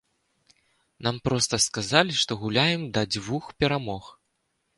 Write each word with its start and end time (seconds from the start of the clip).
Нам 1.07 1.19
проста 1.29 1.59
сказалі, 1.67 2.15
што 2.23 2.39
гуляем 2.45 2.81
да 2.97 3.01
дзвюх 3.13 3.45
перамог. 3.63 4.03